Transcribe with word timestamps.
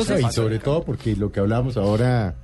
Entonces, 0.00 0.26
y 0.30 0.32
sobre 0.32 0.58
todo 0.58 0.84
porque 0.84 1.16
lo 1.16 1.32
que 1.32 1.40
hablábamos 1.40 1.76
ahora 1.76 2.34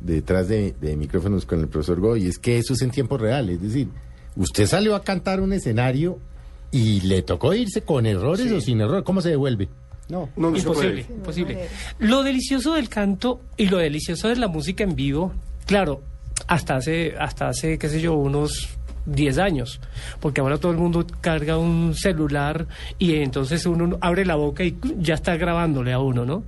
detrás 0.00 0.48
de, 0.48 0.74
de 0.80 0.96
micrófonos 0.96 1.44
con 1.44 1.60
el 1.60 1.68
profesor 1.68 2.00
Goy 2.00 2.26
es 2.26 2.38
que 2.38 2.58
eso 2.58 2.74
es 2.74 2.82
en 2.82 2.90
tiempo 2.90 3.18
real. 3.18 3.48
Es 3.50 3.60
decir, 3.60 3.88
usted 4.36 4.66
salió 4.66 4.94
a 4.94 5.02
cantar 5.02 5.40
un 5.40 5.52
escenario 5.52 6.18
y 6.70 7.00
le 7.00 7.22
tocó 7.22 7.54
irse 7.54 7.82
con 7.82 8.06
errores 8.06 8.50
o 8.52 8.60
sin 8.60 8.80
errores. 8.80 9.04
¿Cómo 9.04 9.20
se 9.20 9.30
devuelve? 9.30 9.68
No, 10.08 10.28
no, 10.36 10.56
imposible, 10.56 11.04
imposible. 11.08 11.68
Lo 11.98 12.22
delicioso 12.22 12.74
del 12.74 12.88
canto 12.88 13.42
y 13.56 13.66
lo 13.66 13.76
delicioso 13.76 14.28
de 14.28 14.36
la 14.36 14.48
música 14.48 14.82
en 14.82 14.96
vivo, 14.96 15.32
claro, 15.66 16.00
hasta 16.46 16.76
hace, 16.76 17.14
hasta 17.18 17.48
hace, 17.48 17.78
qué 17.78 17.90
sé 17.90 18.00
yo, 18.00 18.14
unos 18.14 18.70
10 19.04 19.38
años, 19.38 19.80
porque 20.20 20.40
ahora 20.40 20.56
todo 20.56 20.72
el 20.72 20.78
mundo 20.78 21.06
carga 21.20 21.58
un 21.58 21.94
celular 21.94 22.66
y 22.98 23.16
entonces 23.16 23.66
uno 23.66 23.98
abre 24.00 24.24
la 24.24 24.36
boca 24.36 24.64
y 24.64 24.78
ya 24.98 25.14
está 25.14 25.36
grabándole 25.36 25.92
a 25.92 25.98
uno, 25.98 26.24
¿no? 26.24 26.44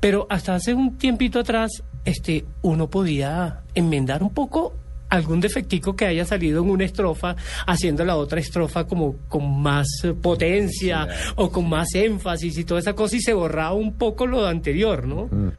Pero 0.00 0.26
hasta 0.30 0.54
hace 0.54 0.74
un 0.74 0.96
tiempito 0.96 1.38
atrás, 1.40 1.70
este, 2.04 2.44
uno 2.62 2.88
podía 2.88 3.60
enmendar 3.74 4.22
un 4.22 4.30
poco 4.30 4.72
algún 5.10 5.40
defectico 5.40 5.96
que 5.96 6.06
haya 6.06 6.24
salido 6.24 6.62
en 6.62 6.70
una 6.70 6.84
estrofa, 6.84 7.34
haciendo 7.66 8.04
la 8.04 8.16
otra 8.16 8.38
estrofa 8.40 8.84
como 8.84 9.16
con 9.28 9.60
más 9.60 9.88
potencia 10.22 11.08
o 11.34 11.50
con 11.50 11.68
más 11.68 11.94
énfasis 11.94 12.56
y 12.58 12.64
toda 12.64 12.78
esa 12.80 12.92
cosa 12.94 13.16
y 13.16 13.20
se 13.20 13.34
borraba 13.34 13.72
un 13.72 13.94
poco 13.94 14.26
lo 14.26 14.46
anterior, 14.46 15.06
¿no? 15.06 15.26
Mm. 15.26 15.52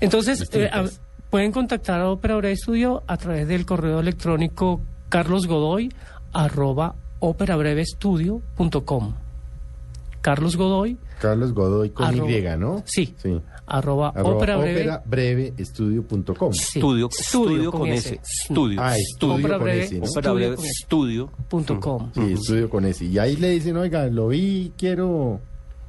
Entonces, 0.00 0.48
eh, 0.52 0.68
a- 0.72 0.84
pueden 1.30 1.52
contactar 1.52 2.00
a 2.00 2.10
Ópera 2.10 2.36
Breve 2.36 2.54
Estudio 2.54 3.04
a 3.06 3.16
través 3.16 3.46
del 3.46 3.64
correo 3.64 4.00
electrónico 4.00 4.80
carlosgodoy 5.08 5.92
arroba 6.32 6.94
Carlos 10.26 10.56
Godoy 10.56 10.96
Carlos 11.20 11.52
Godoy 11.54 11.90
con 11.90 12.04
Arroba- 12.06 12.30
Y, 12.56 12.58
¿no? 12.58 12.82
Sí. 12.84 13.14
Sí. 13.16 13.40
arroba, 13.64 14.08
Arroba 14.08 14.34
ópera 14.34 14.56
breve 14.56 14.90
operabreveestudio.com. 14.90 16.52
sí, 16.52 16.78
Estudio, 16.80 17.08
estudio 17.16 17.70
con 17.70 17.86
S. 17.88 18.08
ese. 18.08 18.20
Estudio. 18.48 18.80
Ah, 18.82 18.96
estudio 18.96 19.48
con 19.48 19.62
breve, 19.64 19.84
ese, 19.84 19.98
¿no? 20.00 20.04
Estudio 20.04 20.34
breve, 20.34 20.56
con 20.56 20.64
S. 20.64 20.72
estudio. 20.82 21.30
punto 21.48 21.78
com. 21.80 22.10
Sí, 22.12 22.32
estudio 22.32 22.68
con 22.68 22.84
ese. 22.86 23.04
Y 23.04 23.18
ahí 23.20 23.36
le 23.36 23.50
dicen, 23.50 23.76
oiga, 23.76 24.06
lo 24.08 24.26
vi, 24.28 24.72
quiero... 24.76 25.40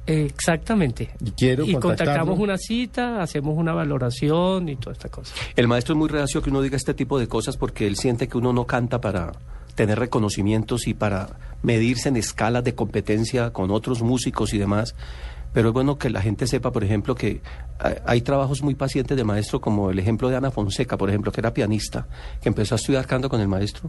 Exactamente. 0.06 1.10
Y 1.20 1.32
quiero 1.32 1.64
y 1.64 1.74
contactamos 1.74 2.38
una 2.38 2.56
cita, 2.56 3.20
hacemos 3.20 3.58
una 3.58 3.72
valoración 3.74 4.68
y 4.68 4.76
toda 4.76 4.92
esta 4.92 5.08
cosa. 5.08 5.34
El 5.56 5.66
maestro 5.66 5.94
es 5.94 5.98
muy 5.98 6.08
reacio 6.08 6.40
que 6.40 6.48
uno 6.50 6.62
diga 6.62 6.76
este 6.76 6.94
tipo 6.94 7.18
de 7.18 7.26
cosas 7.26 7.56
porque 7.56 7.86
él 7.88 7.96
siente 7.96 8.28
que 8.28 8.38
uno 8.38 8.52
no 8.52 8.64
canta 8.66 9.00
para 9.00 9.32
tener 9.78 9.96
reconocimientos 10.00 10.88
y 10.88 10.94
para 10.94 11.38
medirse 11.62 12.08
en 12.08 12.16
escalas 12.16 12.64
de 12.64 12.74
competencia 12.74 13.52
con 13.52 13.70
otros 13.70 14.02
músicos 14.02 14.52
y 14.52 14.58
demás. 14.58 14.96
Pero 15.52 15.68
es 15.68 15.72
bueno 15.72 15.98
que 15.98 16.10
la 16.10 16.20
gente 16.20 16.48
sepa, 16.48 16.72
por 16.72 16.82
ejemplo, 16.82 17.14
que 17.14 17.40
hay- 18.04 18.20
trabajos 18.22 18.60
muy 18.60 18.74
pacientes 18.74 19.16
de 19.16 19.22
maestro, 19.22 19.60
como 19.60 19.90
el 19.90 20.00
ejemplo 20.00 20.28
de 20.28 20.36
Ana 20.36 20.50
Fonseca, 20.50 20.96
por 20.98 21.08
ejemplo, 21.10 21.30
que 21.30 21.40
era 21.40 21.54
pianista, 21.54 22.08
que 22.42 22.48
empezó 22.48 22.74
a 22.74 22.76
estudiar 22.76 23.06
canto 23.06 23.28
con 23.28 23.40
el 23.40 23.46
maestro. 23.46 23.88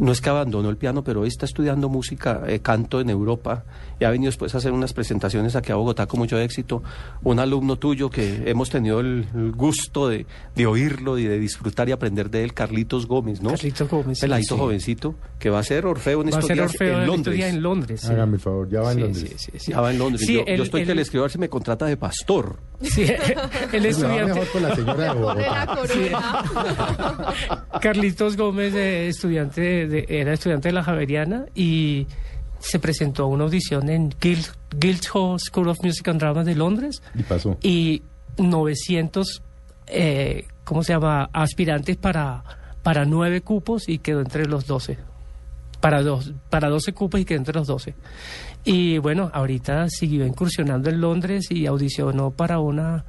No 0.00 0.12
es 0.12 0.22
que 0.22 0.30
abandonó 0.30 0.70
el 0.70 0.78
piano, 0.78 1.04
pero 1.04 1.20
hoy 1.20 1.28
está 1.28 1.44
estudiando 1.44 1.90
música, 1.90 2.42
eh, 2.46 2.60
canto 2.60 3.00
en 3.02 3.10
Europa 3.10 3.64
y 4.00 4.04
ha 4.04 4.10
venido 4.10 4.28
después 4.30 4.54
a 4.54 4.58
hacer 4.58 4.72
unas 4.72 4.94
presentaciones 4.94 5.56
aquí 5.56 5.72
a 5.72 5.74
Bogotá 5.74 6.06
con 6.06 6.20
mucho 6.20 6.38
éxito. 6.38 6.82
Un 7.22 7.38
alumno 7.38 7.76
tuyo 7.76 8.08
que 8.08 8.44
hemos 8.46 8.70
tenido 8.70 9.00
el, 9.00 9.26
el 9.34 9.52
gusto 9.52 10.08
de, 10.08 10.24
de 10.56 10.66
oírlo 10.66 11.18
y 11.18 11.24
de 11.24 11.38
disfrutar 11.38 11.86
y 11.90 11.92
aprender 11.92 12.30
de 12.30 12.44
él, 12.44 12.54
Carlitos 12.54 13.06
Gómez, 13.06 13.42
¿no? 13.42 13.50
Carlitos 13.50 13.88
Gómez, 13.90 14.20
Peladito 14.20 14.54
sí. 14.54 14.60
jovencito, 14.60 15.14
que 15.38 15.50
va 15.50 15.58
a 15.58 15.62
ser 15.64 15.84
Orfeo 15.84 16.22
en 16.22 16.28
Va 16.28 16.30
a 16.30 16.30
estos 16.30 16.46
ser 16.46 16.56
días 16.56 16.70
Orfeo 16.72 17.00
en 17.02 17.06
Londres. 17.06 17.36
días 17.36 17.50
en 17.50 17.62
Londres. 17.62 18.00
sí. 18.00 18.06
Hágame 18.10 18.34
el 18.36 18.40
favor, 18.40 18.68
ya 18.70 18.80
va 18.80 18.92
en 18.92 18.96
Sí, 18.96 19.02
Londres. 19.02 19.34
sí, 19.36 19.50
sí, 19.52 19.58
sí. 19.58 19.70
Ya 19.72 19.80
va 19.82 19.90
en 19.90 19.98
Londres. 19.98 20.26
Sí, 20.26 20.32
yo, 20.32 20.46
yo 20.46 20.62
estoy 20.62 20.86
que 20.86 20.94
le 20.94 21.02
escribo 21.02 21.24
a 21.24 21.26
ver 21.26 21.32
si 21.32 21.38
me 21.38 21.50
contrata 21.50 21.84
de 21.84 21.98
pastor. 21.98 22.56
Sí, 22.82 23.02
el 23.72 23.84
va 23.84 23.88
estudiante 23.88 24.24
mejor 24.34 24.48
con 24.52 24.62
la 24.62 24.74
señora 24.74 25.04
de 25.04 25.20
Bogotá. 25.20 25.76
Carlitos 27.80 28.36
Gómez, 28.36 28.74
eh, 28.74 29.08
estudiante 29.08 29.60
de- 29.60 29.86
de- 29.86 30.06
era 30.08 30.32
estudiante 30.32 30.68
de 30.68 30.72
la 30.74 30.82
Javeriana 30.82 31.46
y 31.54 32.06
se 32.58 32.78
presentó 32.78 33.24
a 33.24 33.26
una 33.26 33.44
audición 33.44 33.88
en 33.90 34.14
Guild, 34.20 34.46
Guildhall 34.78 35.38
School 35.40 35.68
of 35.68 35.78
Music 35.82 36.08
and 36.08 36.20
Drama 36.20 36.44
de 36.44 36.54
Londres 36.54 37.02
Y 37.14 37.22
pasó. 37.22 37.56
y 37.62 38.02
900, 38.38 39.42
eh, 39.86 40.46
¿cómo 40.64 40.82
se 40.82 40.92
llama?, 40.92 41.28
aspirantes 41.32 41.96
para, 41.96 42.42
para 42.82 43.04
nueve 43.04 43.40
cupos 43.42 43.88
y 43.88 43.98
quedó 43.98 44.20
entre 44.20 44.46
los 44.46 44.66
12. 44.66 44.98
Para, 45.80 46.02
dos, 46.02 46.32
para 46.50 46.68
12 46.68 46.92
cupos 46.92 47.20
y 47.20 47.24
quedó 47.24 47.38
entre 47.38 47.54
los 47.54 47.66
12. 47.66 47.94
Y 48.64 48.98
bueno, 48.98 49.30
ahorita 49.32 49.88
siguió 49.88 50.26
incursionando 50.26 50.90
en 50.90 51.00
Londres 51.00 51.50
y 51.50 51.66
audicionó 51.66 52.30
para 52.30 52.58
una 52.60 53.04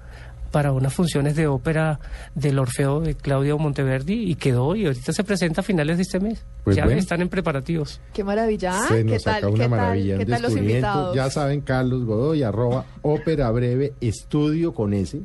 para 0.51 0.73
unas 0.73 0.93
funciones 0.93 1.35
de 1.35 1.47
ópera 1.47 1.99
del 2.35 2.59
Orfeo 2.59 2.99
de 2.99 3.15
Claudio 3.15 3.57
Monteverdi 3.57 4.29
y 4.29 4.35
quedó 4.35 4.75
y 4.75 4.85
ahorita 4.85 5.13
se 5.13 5.23
presenta 5.23 5.61
a 5.61 5.63
finales 5.63 5.95
de 5.97 6.03
este 6.03 6.19
mes. 6.19 6.43
Pues 6.63 6.75
ya 6.75 6.83
bueno. 6.83 6.99
están 6.99 7.21
en 7.21 7.29
preparativos. 7.29 8.01
Qué 8.13 8.23
maravilla. 8.23 8.71
¿ah? 8.77 8.87
Se 8.89 8.97
¿Qué 8.97 9.03
nos 9.05 9.23
tal? 9.23 9.35
saca 9.35 9.47
¿Qué 9.47 9.53
una 9.53 9.63
tal? 9.63 9.69
maravilla, 9.69 10.17
¿Qué 10.17 10.25
tal 10.25 10.41
los 10.41 10.55
invitados? 10.57 11.15
Ya 11.15 11.29
saben, 11.29 11.61
Carlos 11.61 12.03
Godoy, 12.05 12.43
arroba 12.43 12.85
ópera 13.01 13.49
breve 13.51 13.93
estudio 14.01 14.73
con 14.73 14.93
ese. 14.93 15.21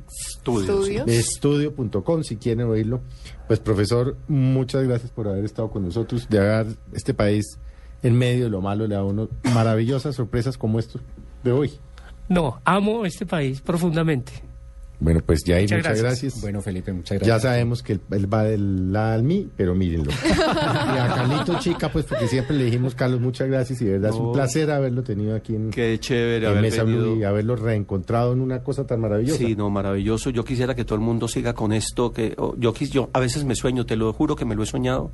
Estudio. 0.53 1.05
Estudio. 1.05 1.05
estudio.com 1.07 2.23
si 2.23 2.37
quieren 2.37 2.67
oírlo. 2.67 3.01
Pues 3.47 3.61
profesor, 3.61 4.17
muchas 4.29 4.85
gracias 4.85 5.11
por 5.11 5.29
haber 5.29 5.45
estado 5.45 5.71
con 5.71 5.85
nosotros, 5.85 6.29
de 6.29 6.39
haber 6.39 6.77
este 6.93 7.15
país 7.15 7.59
en 8.03 8.17
medio 8.17 8.45
de 8.45 8.51
lo 8.51 8.61
malo 8.61 8.87
le 8.87 8.95
da 8.95 9.01
a 9.01 9.05
uno 9.05 9.29
maravillosas 9.55 10.15
sorpresas 10.15 10.57
como 10.59 10.79
estos 10.79 11.03
de 11.43 11.53
hoy. 11.53 11.73
No, 12.29 12.61
amo 12.65 13.07
este 13.07 13.27
país 13.27 13.61
profundamente. 13.61 14.46
Bueno, 14.99 15.21
pues 15.27 15.43
ya 15.45 15.57
Muchas 15.57 15.71
muchas, 15.79 15.83
gracias. 15.85 16.03
gracias. 16.03 16.41
Bueno, 16.41 16.63
Felipe, 16.63 16.91
muchas 16.93 17.19
Ya 17.21 17.27
gracias. 17.27 17.43
sabemos 17.43 17.83
que 17.83 17.93
él, 17.95 18.01
él 18.13 18.33
va 18.33 18.45
del 18.45 18.93
la 18.93 19.13
al 19.13 19.23
mí, 19.25 19.47
pero 19.55 19.75
mírenlo. 19.75 20.11
y 20.27 20.99
a 20.99 21.13
Carlito 21.15 21.59
Chica, 21.61 21.93
pues 21.93 22.07
porque 22.07 22.27
siempre 22.29 22.57
le 22.57 22.65
dijimos, 22.65 22.95
Carlos, 22.95 23.21
muchas 23.21 23.49
gracias 23.49 23.83
y 23.83 23.85
de 23.85 23.93
verdad 23.93 24.11
es 24.11 24.17
un 24.17 24.33
placer 24.33 24.71
haberlo 24.71 25.03
tenido 25.03 25.37
aquí 25.37 25.55
en, 25.55 25.71
Qué 25.71 25.99
chévere 26.01 26.47
en 26.47 26.51
haber 26.51 26.63
Mesa 26.63 26.83
Blue 26.85 27.17
y 27.19 27.25
haberlo 27.25 27.57
reencontrado 27.57 28.33
en 28.33 28.41
una 28.41 28.63
cosa 28.63 28.87
tan 28.87 29.01
maravillosa. 29.01 29.39
Sí, 29.39 29.55
no, 29.55 29.69
maravilloso. 29.69 30.31
Yo 30.31 30.45
quisiera 30.45 30.75
que 30.75 30.85
todo 30.87 30.95
el 30.95 31.03
mundo 31.05 31.29
siga 31.29 31.53
con 31.53 31.73
esto. 31.75 32.13
Que 32.13 32.35
oh, 32.39 32.55
yo, 32.57 32.73
quis- 32.73 32.91
yo 32.91 33.11
a 33.13 33.21
veces 33.21 33.45
me 33.45 33.55
sueño, 33.55 33.85
te 33.85 33.97
lo 33.97 34.13
juro 34.15 34.35
que 34.35 34.47
me 34.47 34.55
lo 34.55 34.63
he 34.63 34.67
soñado. 34.67 35.11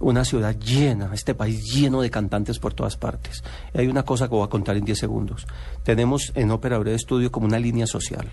Una 0.00 0.24
ciudad 0.26 0.54
llena, 0.58 1.08
este 1.14 1.34
país 1.34 1.62
lleno 1.72 2.02
de 2.02 2.10
cantantes 2.10 2.58
por 2.58 2.74
todas 2.74 2.96
partes. 2.98 3.42
Y 3.72 3.78
hay 3.78 3.86
una 3.86 4.02
cosa 4.02 4.28
que 4.28 4.34
voy 4.34 4.44
a 4.44 4.48
contar 4.50 4.76
en 4.76 4.84
10 4.84 4.98
segundos. 4.98 5.46
Tenemos 5.82 6.32
en 6.34 6.50
Ópera 6.50 6.76
Breve 6.78 6.96
Estudio 6.96 7.30
como 7.32 7.46
una 7.46 7.58
línea 7.58 7.86
social. 7.86 8.26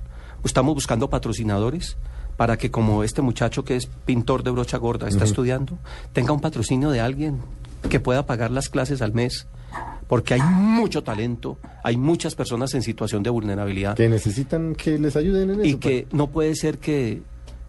Estamos 0.44 0.74
buscando 0.76 1.10
patrocinadores 1.10 1.98
para 2.38 2.58
que 2.58 2.72
como 2.72 3.04
este 3.04 3.22
muchacho 3.22 3.64
que 3.64 3.76
es 3.76 3.86
pintor 3.86 4.44
de 4.44 4.52
brocha 4.52 4.78
gorda 4.78 5.08
está 5.08 5.26
estudiando, 5.26 5.78
tenga 6.14 6.34
un 6.34 6.40
patrocinio 6.40 6.90
de 6.90 7.00
alguien 7.00 7.40
que 7.90 8.00
pueda 8.00 8.26
pagar 8.26 8.52
las 8.52 8.70
clases 8.70 9.02
al 9.02 9.14
mes. 9.14 9.48
Porque 10.08 10.34
hay 10.34 10.42
mucho 10.42 11.04
talento, 11.04 11.58
hay 11.84 11.96
muchas 11.96 12.36
personas 12.36 12.74
en 12.74 12.82
situación 12.82 13.24
de 13.24 13.30
vulnerabilidad 13.30 13.96
Que 13.96 14.10
necesitan 14.10 14.76
que 14.76 15.00
les 15.00 15.16
ayuden 15.16 15.52
en 15.52 15.60
eso. 15.62 15.70
y 15.70 15.76
que 15.76 16.08
no 16.12 16.28
puede 16.28 16.56
ser 16.56 16.80
que 16.80 17.22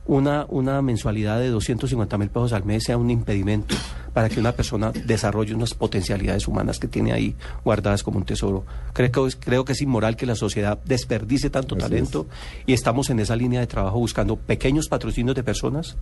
una, 0.06 0.46
una 0.48 0.82
mensualidad 0.82 1.38
de 1.38 1.48
250 1.50 2.18
mil 2.18 2.28
pesos 2.30 2.52
al 2.52 2.64
mes 2.64 2.82
sea 2.84 2.96
un 2.96 3.10
impedimento 3.10 3.76
para 4.12 4.28
que 4.28 4.38
una 4.40 4.52
persona 4.52 4.92
desarrolle 4.92 5.54
unas 5.54 5.74
potencialidades 5.74 6.46
humanas 6.48 6.78
que 6.78 6.88
tiene 6.88 7.12
ahí 7.12 7.34
guardadas 7.64 8.02
como 8.02 8.18
un 8.18 8.24
tesoro. 8.24 8.64
Creo 8.92 9.10
que, 9.10 9.26
es- 9.26 9.36
creo 9.36 9.64
que 9.64 9.72
es 9.72 9.80
inmoral 9.80 10.16
que 10.16 10.26
la 10.26 10.34
sociedad 10.34 10.78
desperdice 10.84 11.48
tanto 11.50 11.74
Así 11.76 11.82
talento 11.84 12.26
y 12.66 12.72
estamos 12.74 13.08
en 13.10 13.20
esa 13.20 13.36
línea 13.36 13.60
de 13.60 13.66
trabajo 13.66 13.98
buscando 13.98 14.36
pequeños 14.36 14.88
patrocinios 14.88 15.34
de 15.36 15.42
personas 15.42 15.96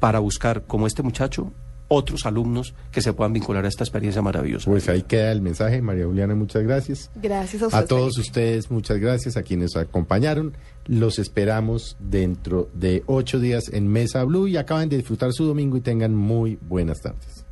para 0.00 0.18
buscar, 0.18 0.62
como 0.66 0.86
este 0.86 1.02
muchacho, 1.02 1.52
otros 1.88 2.26
alumnos 2.26 2.74
que 2.90 3.00
se 3.00 3.12
puedan 3.12 3.32
vincular 3.32 3.64
a 3.64 3.68
esta 3.68 3.84
experiencia 3.84 4.22
maravillosa. 4.22 4.70
Pues 4.70 4.88
ahí 4.88 5.02
queda 5.02 5.32
el 5.32 5.40
mensaje, 5.40 5.80
María 5.82 6.06
Juliana, 6.06 6.34
muchas 6.34 6.62
gracias. 6.62 7.10
Gracias 7.14 7.62
a 7.62 7.66
usted. 7.66 7.78
A 7.78 7.86
todos 7.86 8.16
Felipe. 8.16 8.28
ustedes, 8.28 8.70
muchas 8.70 8.98
gracias. 8.98 9.36
A 9.36 9.42
quienes 9.42 9.76
acompañaron, 9.76 10.56
los 10.86 11.18
esperamos 11.18 11.96
dentro 12.00 12.68
de 12.74 13.02
ocho 13.06 13.38
días 13.38 13.64
en 13.72 13.88
Mesa 13.88 14.24
Blue 14.24 14.48
y 14.48 14.56
acaben 14.56 14.88
de 14.88 14.96
disfrutar 14.98 15.32
su 15.32 15.44
domingo 15.44 15.76
y 15.76 15.80
tengan 15.80 16.14
muy 16.14 16.58
buenas 16.60 17.00
tardes. 17.00 17.45